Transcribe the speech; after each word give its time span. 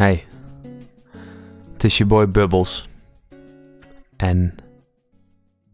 Hey, 0.00 0.26
het 1.72 1.84
is 1.84 1.98
je 1.98 2.04
boy 2.04 2.28
Bubbles. 2.28 2.88
En 4.16 4.54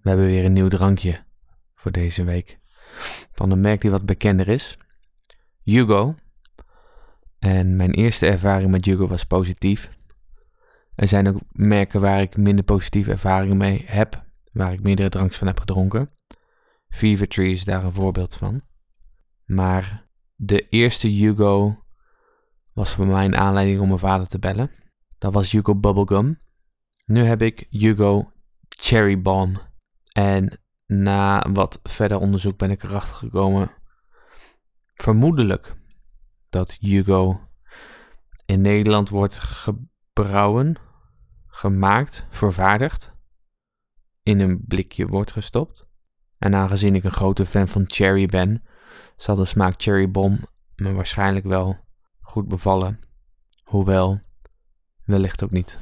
we 0.01 0.09
hebben 0.09 0.27
weer 0.27 0.45
een 0.45 0.53
nieuw 0.53 0.69
drankje 0.69 1.17
voor 1.75 1.93
deze 1.93 2.25
week. 2.25 2.59
Van 3.33 3.51
een 3.51 3.61
merk 3.61 3.81
die 3.81 3.91
wat 3.91 4.07
bekender 4.07 4.49
is. 4.49 4.79
Hugo. 5.63 6.15
En 7.39 7.77
mijn 7.77 7.91
eerste 7.91 8.27
ervaring 8.27 8.71
met 8.71 8.85
Hugo 8.85 9.07
was 9.07 9.25
positief. 9.25 9.91
Er 10.95 11.09
zijn 11.09 11.29
ook 11.29 11.41
merken 11.53 12.01
waar 12.01 12.21
ik 12.21 12.37
minder 12.37 12.65
positieve 12.65 13.11
ervaringen 13.11 13.57
mee 13.57 13.85
heb. 13.87 14.25
Waar 14.53 14.73
ik 14.73 14.83
meerdere 14.83 15.09
drankjes 15.09 15.39
van 15.39 15.47
heb 15.47 15.59
gedronken. 15.59 16.11
Fever 16.89 17.29
Tree 17.29 17.51
is 17.51 17.65
daar 17.65 17.85
een 17.85 17.93
voorbeeld 17.93 18.35
van. 18.35 18.61
Maar 19.45 20.07
de 20.35 20.69
eerste 20.69 21.09
Hugo 21.09 21.86
was 22.77 22.95
voor 22.95 23.07
mij 23.07 23.25
een 23.25 23.37
aanleiding 23.37 23.81
om 23.81 23.87
mijn 23.87 23.99
vader 23.99 24.27
te 24.27 24.39
bellen. 24.39 24.71
Dat 25.19 25.33
was 25.33 25.51
Hugo 25.51 25.75
Bubblegum. 25.75 26.39
Nu 27.05 27.23
heb 27.25 27.43
ik 27.43 27.67
Hugo 27.71 28.33
Cherry 28.69 29.23
Bomb. 29.23 29.69
En 30.13 30.61
na 30.87 31.47
wat 31.53 31.81
verder 31.83 32.19
onderzoek 32.19 32.59
ben 32.59 32.71
ik 32.71 32.83
erachter 32.83 33.15
gekomen, 33.15 33.71
vermoedelijk, 34.95 35.77
dat 36.49 36.77
Hugo 36.81 37.41
in 38.47 38.61
Nederland 38.61 39.09
wordt 39.09 39.41
gebrouwen, 39.41 40.77
gemaakt, 41.47 42.27
vervaardigd, 42.31 43.15
in 44.23 44.41
een 44.41 44.65
blikje 44.67 45.07
wordt 45.07 45.33
gestopt. 45.33 45.87
En 46.39 46.55
aangezien 46.55 46.95
ik 46.95 47.05
een 47.05 47.11
grote 47.11 47.47
fan 47.47 47.69
van 47.69 47.85
cherry 47.87 48.27
ben, 48.27 48.65
zal 49.17 49.37
de 49.37 49.45
smaak 49.45 49.75
cherry 49.77 50.11
bomb 50.11 50.55
me 50.77 50.93
waarschijnlijk 50.93 51.45
wel 51.45 51.85
goed 52.27 52.49
bevallen. 52.49 53.01
Hoewel, 53.65 54.21
wellicht 55.05 55.45
ook 55.45 55.51
niet. 55.51 55.79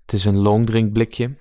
Het 0.00 0.12
is 0.12 0.24
een 0.24 0.38
longdrink 0.38 0.92
blikje. 0.92 1.34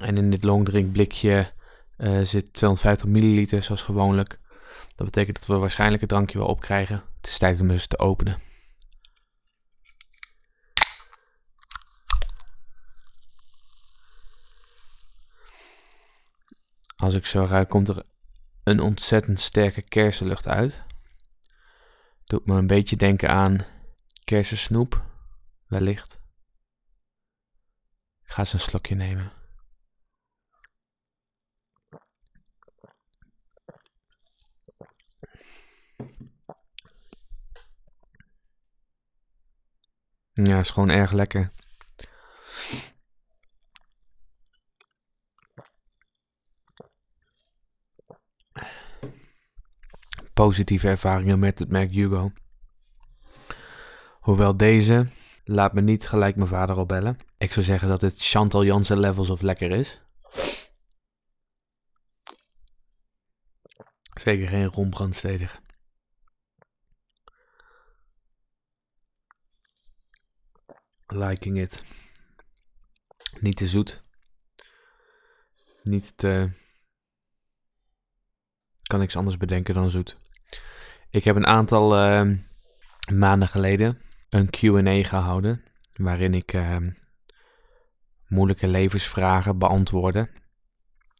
En 0.00 0.16
in 0.16 0.30
dit 0.30 0.44
longdrink 0.44 0.92
blikje 0.92 1.52
uh, 1.98 2.24
zit 2.24 2.52
250 2.52 3.08
milliliter 3.08 3.62
zoals 3.62 3.82
gewoonlijk. 3.82 4.40
Dat 4.94 5.06
betekent 5.06 5.38
dat 5.38 5.46
we 5.46 5.56
waarschijnlijk 5.56 6.00
het 6.00 6.10
drankje 6.10 6.38
wel 6.38 6.46
opkrijgen. 6.46 7.02
Het 7.16 7.26
is 7.26 7.38
tijd 7.38 7.60
om 7.60 7.68
dus 7.68 7.86
te 7.86 7.98
openen. 7.98 8.40
Als 16.96 17.14
ik 17.14 17.26
zo 17.26 17.44
ruik, 17.44 17.68
komt 17.68 17.88
er 17.88 18.02
een 18.64 18.80
ontzettend 18.80 19.40
sterke 19.40 19.82
kersenlucht 19.82 20.48
uit. 20.48 20.86
Doet 22.28 22.46
me 22.46 22.54
een 22.54 22.66
beetje 22.66 22.96
denken 22.96 23.28
aan 23.28 23.66
kersensnoep, 24.24 25.04
wellicht. 25.66 26.20
Ik 28.22 28.30
ga 28.30 28.38
eens 28.38 28.52
een 28.52 28.60
slokje 28.60 28.94
nemen. 28.94 29.32
Ja, 40.32 40.58
is 40.58 40.70
gewoon 40.70 40.90
erg 40.90 41.12
lekker. 41.12 41.52
Positieve 50.38 50.88
ervaringen 50.88 51.38
met 51.38 51.58
het 51.58 51.68
merk 51.68 51.90
Hugo. 51.90 52.32
Hoewel 54.20 54.56
deze, 54.56 55.08
laat 55.44 55.72
me 55.72 55.80
niet 55.80 56.08
gelijk 56.08 56.36
mijn 56.36 56.48
vader 56.48 56.76
al 56.76 56.86
bellen. 56.86 57.18
Ik 57.38 57.52
zou 57.52 57.64
zeggen 57.64 57.88
dat 57.88 58.00
het 58.00 58.18
Chantal 58.18 58.64
Jansen 58.64 58.98
levels 59.00 59.30
of 59.30 59.40
lekker 59.40 59.70
is. 59.70 60.00
Zeker 64.14 64.48
geen 64.48 64.66
rombrandstedig. 64.66 65.60
Liking 71.06 71.58
it. 71.58 71.84
Niet 73.40 73.56
te 73.56 73.66
zoet. 73.66 74.02
Niet 75.82 76.16
te. 76.16 76.50
Kan 78.82 78.98
niks 78.98 79.16
anders 79.16 79.36
bedenken 79.36 79.74
dan 79.74 79.90
zoet. 79.90 80.18
Ik 81.10 81.24
heb 81.24 81.36
een 81.36 81.46
aantal 81.46 81.98
uh, 81.98 82.36
maanden 83.12 83.48
geleden 83.48 83.98
een 84.28 84.50
QA 84.50 85.08
gehouden. 85.08 85.62
Waarin 85.92 86.34
ik 86.34 86.52
uh, 86.52 86.76
moeilijke 88.26 88.68
levensvragen 88.68 89.58
beantwoordde. 89.58 90.30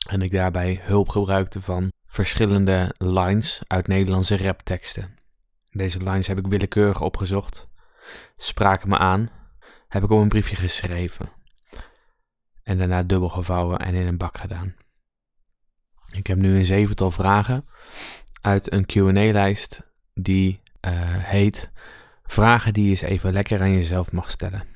En 0.08 0.22
ik 0.22 0.32
daarbij 0.32 0.80
hulp 0.82 1.08
gebruikte 1.08 1.60
van 1.60 1.92
verschillende 2.06 2.94
lines 2.98 3.60
uit 3.66 3.86
Nederlandse 3.86 4.36
rapteksten. 4.36 5.16
Deze 5.70 5.98
lines 5.98 6.26
heb 6.26 6.38
ik 6.38 6.46
willekeurig 6.46 7.00
opgezocht, 7.00 7.68
spraken 8.36 8.88
me 8.88 8.98
aan 8.98 9.30
heb 9.88 10.02
ik 10.02 10.10
op 10.10 10.20
een 10.20 10.28
briefje 10.28 10.56
geschreven. 10.56 11.32
En 12.62 12.78
daarna 12.78 13.02
dubbel 13.02 13.28
gevouwen 13.28 13.78
en 13.78 13.94
in 13.94 14.06
een 14.06 14.16
bak 14.16 14.38
gedaan. 14.38 14.74
Ik 16.12 16.26
heb 16.26 16.38
nu 16.38 16.56
een 16.56 16.64
zevental 16.64 17.10
vragen 17.10 17.68
uit 18.40 18.72
een 18.72 18.86
QA-lijst 18.86 19.82
die 20.14 20.60
uh, 20.86 20.92
heet 21.16 21.70
Vragen 22.30 22.72
die 22.72 22.84
je 22.84 22.90
eens 22.90 23.00
even 23.00 23.32
lekker 23.32 23.60
aan 23.60 23.72
jezelf 23.72 24.12
mag 24.12 24.30
stellen. 24.30 24.66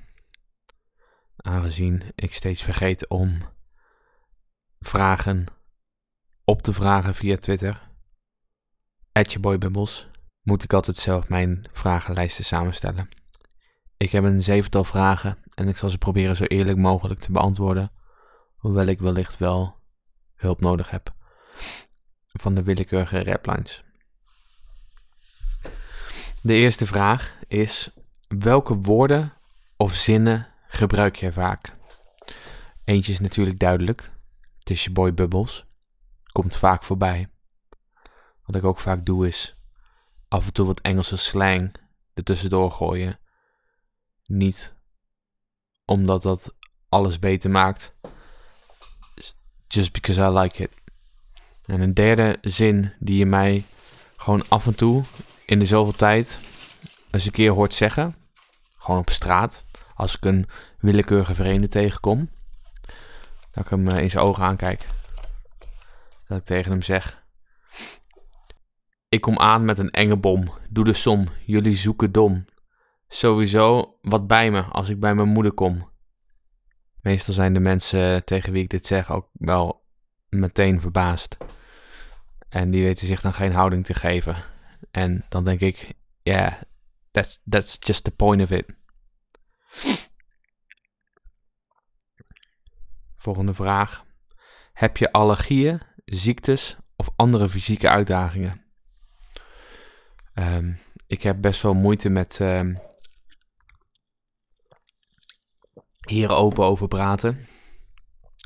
Aangezien 1.37 2.03
ik 2.15 2.35
steeds 2.35 2.63
vergeet 2.63 3.09
om 3.09 3.43
vragen 4.79 5.47
op 6.45 6.63
te 6.63 6.73
vragen 6.73 7.15
via 7.15 7.37
Twitter, 7.37 7.91
@jeboybubbles, 9.13 10.09
moet 10.43 10.63
ik 10.63 10.73
altijd 10.73 10.97
zelf 10.97 11.29
mijn 11.29 11.69
vragenlijsten 11.73 12.45
samenstellen. 12.45 13.09
Ik 13.97 14.11
heb 14.13 14.25
een 14.25 14.43
zevental 14.43 14.85
vragen 14.85 15.39
en 15.55 15.69
ik 15.69 15.77
zal 15.77 15.89
ze 15.89 15.99
proberen 15.99 16.37
zo 16.37 16.45
eerlijk 16.45 16.79
mogelijk 16.79 17.21
te 17.21 17.33
beantwoorden, 17.33 17.93
hoewel 18.57 18.87
ik 18.87 19.01
wellicht 19.01 19.39
wel 19.39 19.77
hulp 20.35 20.61
nodig 20.61 20.91
heb 20.91 21.15
van 22.33 22.55
de 22.55 22.63
willekeurige 22.63 23.23
raplines. 23.23 23.85
De 26.43 26.55
eerste 26.55 26.87
vraag 26.87 27.39
is: 27.49 27.91
welke 28.29 28.75
woorden 28.75 29.33
of 29.77 29.95
zinnen 29.95 30.49
gebruik 30.69 31.17
je 31.17 31.33
vaak? 31.33 31.77
Eentje 32.85 33.13
is 33.13 33.21
natuurlijk 33.21 33.59
duidelijk. 33.59 34.11
Het 34.59 34.71
is 34.71 34.85
je 34.85 34.91
boy 34.91 35.15
Bubbles. 35.15 35.65
Komt 36.33 36.57
vaak 36.57 36.83
voorbij. 36.83 37.29
Wat 38.45 38.57
ik 38.57 38.65
ook 38.65 38.81
vaak 38.81 39.07
doe 39.07 39.27
is 39.27 39.57
af 40.29 40.47
en 40.47 40.53
toe 40.53 40.67
wat 40.67 40.81
Engelse 40.81 41.17
slang 41.17 41.75
ertussendoor 42.15 42.71
gooien 42.71 43.21
niet 44.27 44.75
omdat 45.85 46.23
dat 46.23 46.55
alles 46.89 47.19
beter 47.19 47.51
maakt. 47.51 47.95
Just 49.69 49.93
because 49.93 50.21
I 50.21 50.29
like 50.29 50.63
it. 50.63 50.82
En 51.65 51.81
een 51.81 51.95
derde 51.95 52.39
zin 52.41 52.93
die 52.99 53.17
je 53.17 53.27
mij 53.27 53.65
gewoon 54.17 54.49
af 54.49 54.67
en 54.67 54.75
toe 54.75 55.03
in 55.47 55.59
de 55.59 55.67
zoveel 55.67 55.93
tijd 55.93 56.41
eens 57.11 57.25
een 57.25 57.33
keer 57.33 57.53
hoort 57.53 57.75
zeggen. 57.75 58.17
Gewoon 58.77 59.01
op 59.01 59.11
straat. 59.11 59.65
Als 59.95 60.17
ik 60.17 60.25
een 60.25 60.49
willekeurige 60.79 61.35
vreemde 61.35 61.69
tegenkom. 61.69 62.31
Dat 63.51 63.65
ik 63.65 63.71
hem 63.71 63.89
eh, 63.89 64.03
in 64.03 64.11
zijn 64.11 64.25
ogen 64.25 64.45
aankijk. 64.45 64.87
Dat 66.27 66.39
ik 66.39 66.45
tegen 66.45 66.71
hem 66.71 66.83
zeg. 66.83 67.25
Ik 69.09 69.21
kom 69.21 69.39
aan 69.39 69.65
met 69.65 69.79
een 69.79 69.91
enge 69.91 70.17
bom. 70.17 70.53
Doe 70.69 70.85
de 70.85 70.93
som. 70.93 71.29
Jullie 71.45 71.77
zoeken 71.77 72.13
dom 72.13 72.45
sowieso 73.15 73.97
wat 74.01 74.27
bij 74.27 74.51
me 74.51 74.63
als 74.63 74.89
ik 74.89 75.01
bij 75.01 75.15
mijn 75.15 75.29
moeder 75.29 75.53
kom. 75.53 75.91
Meestal 77.01 77.35
zijn 77.35 77.55
de 77.55 77.61
mensen 77.61 78.25
tegen 78.25 78.53
wie 78.53 78.63
ik 78.63 78.69
dit 78.69 78.87
zeg 78.87 79.11
ook 79.11 79.29
wel 79.33 79.82
meteen 80.33 80.81
verbaasd. 80.81 81.37
En 82.49 82.71
die 82.71 82.83
weten 82.83 83.07
zich 83.07 83.21
dan 83.21 83.35
geen 83.35 83.53
houding 83.53 83.85
te 83.85 83.95
geven. 83.95 84.45
En 84.91 85.25
dan 85.29 85.45
denk 85.45 85.61
ik, 85.61 85.93
ja, 86.23 86.33
yeah, 86.33 86.63
that's, 87.11 87.41
that's 87.49 87.77
just 87.81 88.05
the 88.05 88.11
point 88.11 88.43
of 88.43 88.51
it. 88.51 88.75
Volgende 93.17 93.55
vraag. 93.55 94.05
Heb 94.73 94.97
je 94.97 95.13
allergieën, 95.13 95.81
ziektes 96.05 96.77
of 96.97 97.11
andere 97.17 97.49
fysieke 97.49 97.89
uitdagingen? 97.89 98.65
Um, 100.35 100.79
ik 101.07 101.23
heb 101.23 101.41
best 101.41 101.63
wel 101.63 101.75
moeite 101.75 102.09
met 102.09 102.39
um, 102.41 102.79
hier 106.07 106.31
open 106.31 106.65
over 106.65 106.89
praten. 106.89 107.47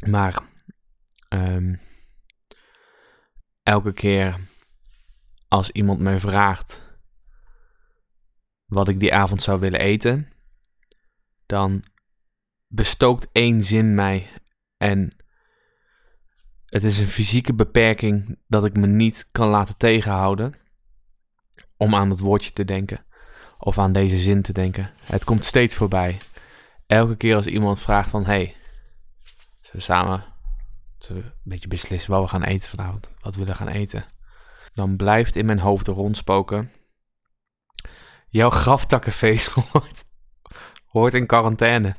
Maar 0.06 0.55
um, 1.28 1.81
elke 3.62 3.93
keer 3.93 4.37
als 5.49 5.70
iemand 5.70 6.00
mij 6.00 6.19
vraagt 6.19 6.84
wat 8.67 8.88
ik 8.88 9.00
die 9.00 9.14
avond 9.14 9.43
zou 9.43 9.61
willen 9.61 9.81
eten, 9.81 10.32
dan 11.46 11.84
bestookt 12.67 13.28
één 13.32 13.62
zin 13.62 13.94
mij 13.94 14.31
en 14.76 15.17
het 16.67 16.84
is 16.84 16.99
een 16.99 17.06
fysieke 17.06 17.55
beperking 17.55 18.38
dat 18.46 18.64
ik 18.64 18.76
me 18.76 18.87
niet 18.87 19.28
kan 19.32 19.49
laten 19.49 19.76
tegenhouden 19.76 20.55
om 21.76 21.94
aan 21.94 22.08
dat 22.08 22.19
woordje 22.19 22.50
te 22.50 22.64
denken 22.64 23.05
of 23.58 23.78
aan 23.78 23.93
deze 23.93 24.17
zin 24.17 24.43
te 24.43 24.52
denken. 24.52 24.90
Het 25.05 25.25
komt 25.25 25.44
steeds 25.44 25.76
voorbij. 25.76 26.19
Elke 26.87 27.17
keer 27.17 27.34
als 27.34 27.46
iemand 27.46 27.81
vraagt 27.81 28.11
van, 28.11 28.25
hey, 28.25 28.55
we 29.73 29.81
samen 29.81 30.25
we 30.99 31.15
een 31.15 31.33
beetje 31.43 31.69
beslissen 31.69 32.11
wat 32.11 32.23
we 32.23 32.29
gaan 32.29 32.43
eten 32.43 32.71
vanavond, 32.71 33.11
wat 33.21 33.35
we 33.35 33.41
willen 33.41 33.57
gaan 33.57 33.69
eten, 33.69 34.05
dan 34.75 34.97
blijft 34.97 35.37
in 35.37 35.47
mijn 35.47 35.59
hoofd 35.59 35.87
rondspoken. 35.87 36.73
Jouw 38.29 38.51
graftakkenfeest 38.51 39.47
hoort, 39.55 40.05
hoort 40.87 41.15
in 41.15 41.27
quarantaine. 41.27 41.97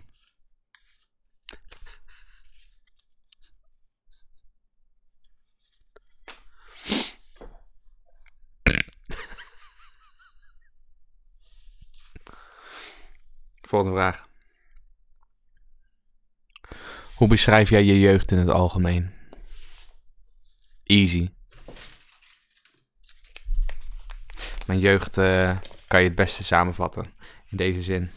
Volgende 13.62 13.96
vraag. 13.96 14.27
Hoe 17.18 17.28
beschrijf 17.28 17.70
jij 17.70 17.84
je 17.84 18.00
jeugd 18.00 18.32
in 18.32 18.38
het 18.38 18.50
algemeen? 18.50 19.14
Easy. 20.84 21.30
Mijn 24.66 24.80
jeugd 24.80 25.18
uh, 25.18 25.58
kan 25.88 26.00
je 26.00 26.08
het 26.08 26.16
beste 26.16 26.44
samenvatten 26.44 27.14
in 27.50 27.58
deze 27.58 27.82
zin. 27.82 28.12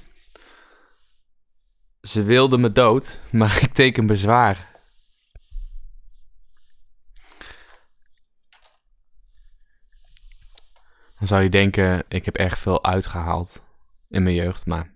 Ze 2.01 2.23
wilden 2.23 2.61
me 2.61 2.73
dood, 2.73 3.21
maar 3.31 3.63
ik 3.63 3.73
teken 3.73 4.07
bezwaar. 4.07 4.81
Dan 11.19 11.29
zou 11.29 11.43
je 11.43 11.49
denken, 11.49 12.05
ik 12.09 12.25
heb 12.25 12.37
erg 12.37 12.59
veel 12.59 12.85
uitgehaald 12.85 13.63
in 14.09 14.23
mijn 14.23 14.35
jeugd, 14.35 14.67
maar 14.67 14.95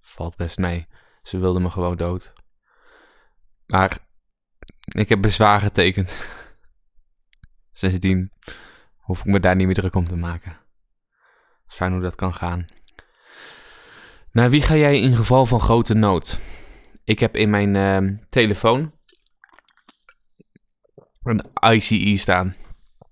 valt 0.00 0.36
best 0.36 0.58
mee. 0.58 0.86
Ze 1.22 1.38
wilden 1.38 1.62
me 1.62 1.70
gewoon 1.70 1.96
dood. 1.96 2.32
Maar 3.70 3.98
ik 4.84 5.08
heb 5.08 5.20
bezwaar 5.20 5.60
getekend. 5.60 6.18
Sindsdien 7.72 8.32
hoef 8.96 9.18
ik 9.20 9.24
me 9.24 9.40
daar 9.40 9.56
niet 9.56 9.66
meer 9.66 9.74
druk 9.74 9.94
om 9.94 10.08
te 10.08 10.16
maken. 10.16 10.50
Het 10.50 11.70
is 11.70 11.74
fijn 11.74 11.92
hoe 11.92 12.00
dat 12.00 12.14
kan 12.14 12.34
gaan. 12.34 12.66
Naar 14.32 14.50
wie 14.50 14.62
ga 14.62 14.76
jij 14.76 15.00
in 15.00 15.16
geval 15.16 15.46
van 15.46 15.60
grote 15.60 15.94
nood? 15.94 16.40
Ik 17.04 17.18
heb 17.18 17.36
in 17.36 17.50
mijn 17.50 17.74
uh, 17.74 18.18
telefoon 18.28 18.92
een 21.22 21.44
ICE 21.72 22.16
staan. 22.16 22.54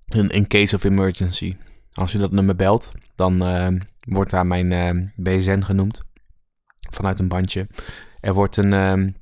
Een 0.06 0.28
in 0.28 0.46
case 0.46 0.74
of 0.74 0.84
emergency. 0.84 1.56
Als 1.92 2.12
je 2.12 2.18
dat 2.18 2.30
nummer 2.30 2.56
belt, 2.56 2.92
dan 3.14 3.42
uh, 3.42 3.80
wordt 3.98 4.30
daar 4.30 4.46
mijn 4.46 4.70
uh, 4.70 4.88
ehm, 4.88 5.06
BSN 5.16 5.60
genoemd 5.60 6.02
vanuit 6.90 7.18
een 7.18 7.28
bandje. 7.28 7.68
Er 8.20 8.34
wordt 8.34 8.56
een. 8.56 9.16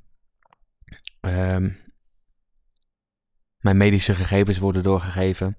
Um, 1.27 1.77
mijn 3.59 3.77
medische 3.77 4.15
gegevens 4.15 4.59
worden 4.59 4.83
doorgegeven. 4.83 5.57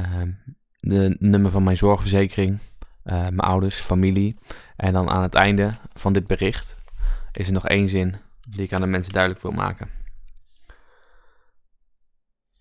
Um, 0.00 0.56
de 0.76 1.16
nummer 1.18 1.50
van 1.50 1.62
mijn 1.62 1.76
zorgverzekering. 1.76 2.58
Uh, 3.04 3.14
mijn 3.20 3.38
ouders, 3.38 3.80
familie. 3.80 4.36
En 4.76 4.92
dan 4.92 5.08
aan 5.10 5.22
het 5.22 5.34
einde 5.34 5.72
van 5.92 6.12
dit 6.12 6.26
bericht 6.26 6.76
is 7.32 7.46
er 7.46 7.52
nog 7.52 7.68
één 7.68 7.88
zin 7.88 8.16
die 8.48 8.62
ik 8.62 8.72
aan 8.72 8.80
de 8.80 8.86
mensen 8.86 9.12
duidelijk 9.12 9.42
wil 9.42 9.52
maken. 9.52 9.90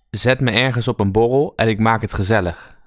Zet 0.10 0.40
me 0.40 0.52
ergens 0.52 0.88
op 0.88 1.00
een 1.00 1.12
borrel 1.12 1.54
en 1.56 1.68
ik 1.68 1.80
maak 1.80 2.02
het 2.02 2.14
gezellig. 2.14 2.78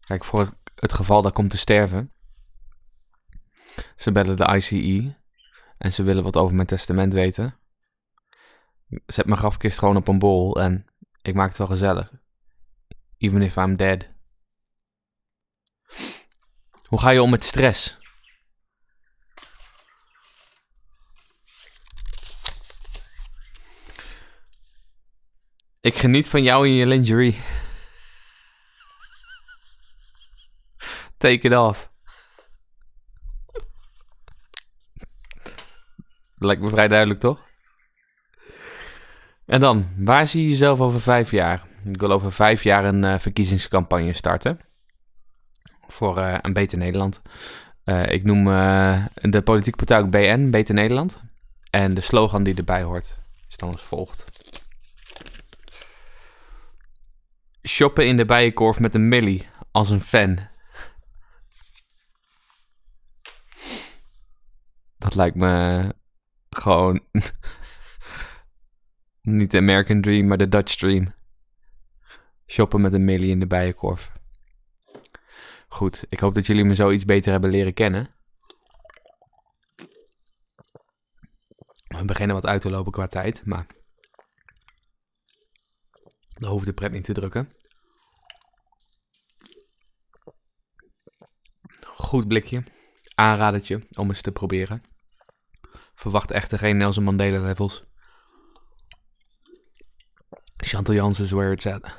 Kijk, 0.00 0.24
voor 0.24 0.54
het 0.74 0.92
geval 0.92 1.22
dat 1.22 1.32
komt 1.32 1.50
te 1.50 1.58
sterven, 1.58 2.12
ze 3.96 4.12
bellen 4.12 4.36
de 4.36 4.54
ICE 4.54 5.14
en 5.78 5.92
ze 5.92 6.02
willen 6.02 6.22
wat 6.22 6.36
over 6.36 6.54
mijn 6.54 6.66
testament 6.66 7.12
weten. 7.12 7.58
Zet 9.06 9.26
mijn 9.26 9.38
grafkist 9.38 9.78
gewoon 9.78 9.96
op 9.96 10.08
een 10.08 10.18
bol 10.18 10.60
en 10.60 10.86
ik 11.22 11.34
maak 11.34 11.48
het 11.48 11.58
wel 11.58 11.66
gezellig. 11.66 12.12
Even 13.18 13.42
if 13.42 13.56
I'm 13.56 13.76
dead. 13.76 14.06
Hoe 16.86 17.00
ga 17.00 17.10
je 17.10 17.22
om 17.22 17.30
met 17.30 17.44
stress? 17.44 17.98
Ik 25.80 25.98
geniet 25.98 26.28
van 26.28 26.42
jou 26.42 26.66
in 26.66 26.72
je 26.72 26.86
lingerie. 26.86 27.42
Take 31.16 31.46
it 31.46 31.52
off. 31.56 31.95
Lijkt 36.38 36.62
me 36.62 36.68
vrij 36.68 36.88
duidelijk, 36.88 37.20
toch? 37.20 37.48
En 39.46 39.60
dan, 39.60 39.88
waar 39.96 40.26
zie 40.26 40.42
je 40.42 40.48
jezelf 40.48 40.80
over 40.80 41.00
vijf 41.00 41.30
jaar? 41.30 41.66
Ik 41.84 42.00
wil 42.00 42.12
over 42.12 42.32
vijf 42.32 42.62
jaar 42.62 42.84
een 42.84 43.02
uh, 43.02 43.18
verkiezingscampagne 43.18 44.12
starten. 44.12 44.60
Voor 45.86 46.18
uh, 46.18 46.38
een 46.40 46.52
Beter 46.52 46.78
Nederland. 46.78 47.22
Uh, 47.84 48.12
ik 48.12 48.24
noem 48.24 48.44
de 49.14 49.42
politieke 49.44 49.84
partij 49.84 50.08
BN, 50.08 50.50
Beter 50.50 50.74
Nederland. 50.74 51.22
En 51.70 51.94
de 51.94 52.00
slogan 52.00 52.42
die 52.42 52.54
erbij 52.54 52.82
hoort 52.82 53.18
is 53.48 53.56
dan 53.56 53.72
als 53.72 53.82
volgt. 53.82 54.24
Shoppen 57.62 58.06
in 58.06 58.16
de 58.16 58.24
bijenkorf 58.24 58.80
met 58.80 58.94
een 58.94 59.08
millie 59.08 59.46
als 59.70 59.90
een 59.90 60.00
fan. 60.00 60.38
Dat 64.98 65.14
lijkt 65.14 65.36
me 65.36 65.94
gewoon 66.56 67.00
niet 69.20 69.50
de 69.50 69.58
American 69.58 70.00
Dream, 70.00 70.26
maar 70.26 70.38
de 70.38 70.48
Dutch 70.48 70.74
Dream. 70.74 71.14
Shoppen 72.46 72.80
met 72.80 72.92
een 72.92 73.04
millie 73.04 73.30
in 73.30 73.40
de 73.40 73.46
bijenkorf. 73.46 74.12
Goed, 75.68 76.04
ik 76.08 76.20
hoop 76.20 76.34
dat 76.34 76.46
jullie 76.46 76.64
me 76.64 76.74
zo 76.74 76.90
iets 76.90 77.04
beter 77.04 77.32
hebben 77.32 77.50
leren 77.50 77.74
kennen. 77.74 78.14
We 81.86 82.04
beginnen 82.04 82.36
wat 82.36 82.46
uit 82.46 82.60
te 82.60 82.70
lopen 82.70 82.92
qua 82.92 83.06
tijd, 83.06 83.46
maar 83.46 83.66
dan 86.28 86.50
hoeft 86.50 86.66
de 86.66 86.72
pret 86.72 86.92
niet 86.92 87.04
te 87.04 87.12
drukken. 87.12 87.52
Goed 91.86 92.28
blikje, 92.28 92.64
aanradertje 93.14 93.86
om 93.96 94.08
eens 94.08 94.20
te 94.20 94.32
proberen. 94.32 94.95
Verwacht 95.96 96.30
echter 96.30 96.58
geen 96.58 96.76
Nelson 96.76 97.04
Mandela 97.04 97.40
levels. 97.40 97.84
Chantal 100.56 100.94
Jansen 100.94 101.24
is 101.24 101.30
where 101.30 101.52
it's 101.52 101.66
at. 101.66 101.96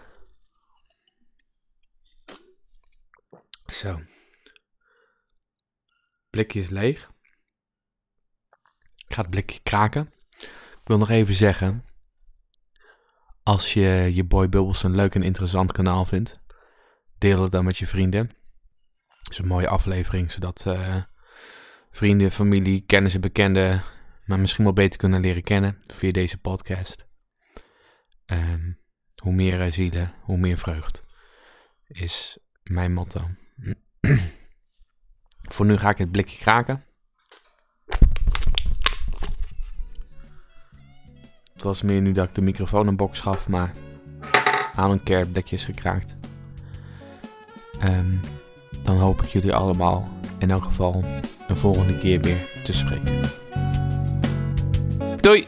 Zo. 3.65 4.01
Blikje 6.29 6.59
is 6.59 6.69
leeg. 6.69 7.11
Ik 9.07 9.13
ga 9.13 9.21
het 9.21 9.29
blikje 9.29 9.59
kraken. 9.63 10.13
Ik 10.81 10.83
wil 10.83 10.97
nog 10.97 11.09
even 11.09 11.33
zeggen. 11.33 11.85
Als 13.43 13.73
je 13.73 14.11
je 14.13 14.23
Boy 14.23 14.49
Bubbles 14.49 14.83
een 14.83 14.95
leuk 14.95 15.15
en 15.15 15.23
interessant 15.23 15.71
kanaal 15.71 16.05
vindt, 16.05 16.41
deel 17.17 17.41
het 17.41 17.51
dan 17.51 17.65
met 17.65 17.77
je 17.77 17.87
vrienden. 17.87 18.31
Het 19.07 19.31
is 19.31 19.37
een 19.37 19.47
mooie 19.47 19.67
aflevering, 19.67 20.31
zodat 20.31 20.65
uh, 20.67 21.03
vrienden, 21.97 22.31
familie, 22.31 22.83
kennissen, 22.85 23.21
bekenden, 23.21 23.83
maar 24.25 24.39
misschien 24.39 24.63
wel 24.63 24.73
beter 24.73 24.99
kunnen 24.99 25.21
leren 25.21 25.43
kennen 25.43 25.77
via 25.93 26.11
deze 26.11 26.37
podcast. 26.37 27.07
Um, 28.25 28.79
hoe 29.15 29.33
meer 29.33 29.73
zielen, 29.73 30.13
hoe 30.21 30.37
meer 30.37 30.57
vreugd, 30.57 31.03
is 31.87 32.37
mijn 32.63 32.93
motto. 32.93 33.29
Voor 35.53 35.65
nu 35.65 35.77
ga 35.77 35.89
ik 35.89 35.97
het 35.97 36.11
blikje 36.11 36.37
kraken. 36.37 36.85
Het 41.53 41.63
was 41.63 41.81
meer 41.81 42.01
nu 42.01 42.11
dat 42.11 42.27
ik 42.27 42.35
de 42.35 42.41
microfoon 42.41 42.87
een 42.87 42.95
box 42.95 43.19
gaf, 43.19 43.47
maar 43.47 43.73
aan 44.75 44.91
een 44.91 45.03
keer 45.03 45.27
is 45.49 45.65
gekraakt. 45.65 46.17
Um, 47.83 48.19
dan 48.83 48.97
hoop 48.97 49.21
ik 49.21 49.27
jullie 49.29 49.53
allemaal 49.53 50.16
in 50.39 50.51
elk 50.51 50.63
geval 50.63 51.03
een 51.47 51.57
volgende 51.57 51.97
keer 51.97 52.21
weer 52.21 52.37
te 52.63 52.73
spreken. 52.73 53.21
Doei! 55.21 55.45